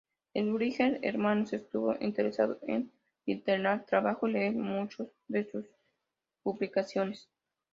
[0.33, 2.91] El Wright hermanos estuvo interesado en
[3.27, 5.67] Lilienthal trabajo y leer muchos de sus
[6.41, 7.29] publicaciones.